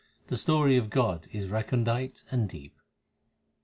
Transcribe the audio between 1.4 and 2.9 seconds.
recondite and deep.